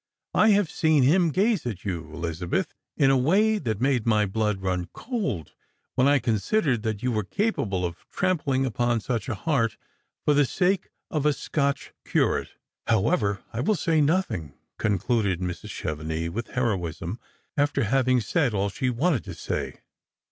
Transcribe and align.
I 0.33 0.47
have 0.49 0.71
seen 0.71 1.03
him 1.03 1.29
gaze 1.29 1.63
at 1.67 1.85
you, 1.85 1.99
Elizabeth, 2.11 2.73
in 2.97 3.11
a 3.11 3.17
way 3.19 3.59
that 3.59 3.79
made 3.79 4.07
my 4.07 4.25
blood 4.25 4.63
run 4.63 4.87
cold 4.93 5.53
when 5.93 6.07
I 6.07 6.17
considered 6.17 6.81
that 6.81 7.03
you 7.03 7.11
were 7.11 7.23
capable 7.23 7.85
of 7.85 8.03
trampling 8.09 8.65
upon 8.65 8.99
such 8.99 9.29
a 9.29 9.35
heart 9.35 9.77
for 10.25 10.33
the 10.33 10.45
sake 10.45 10.89
of 11.11 11.23
a 11.27 11.33
Scotch 11.33 11.93
curate. 12.03 12.53
However, 12.87 13.43
I 13.53 13.59
will 13.59 13.75
say 13.75 14.01
nothing," 14.01 14.53
concluded 14.79 15.39
Mrs. 15.39 15.69
Chevenix 15.69 16.31
with 16.31 16.47
heroism, 16.47 17.19
after 17.55 17.83
havitg 17.83 18.23
said 18.23 18.55
all 18.55 18.69
she 18.69 18.89
wanted 18.89 19.23
to 19.25 19.35
say. 19.35 19.81